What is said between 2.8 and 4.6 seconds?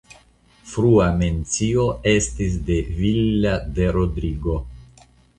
Villa de Rodrigo.